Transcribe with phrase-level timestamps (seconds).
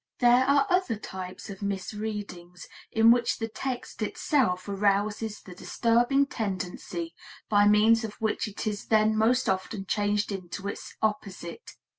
[0.17, 7.13] There are other types of misreadings, in which the text itself arouses the disturbing tendency,
[7.49, 11.73] by means of which it is then most often changed into its opposite.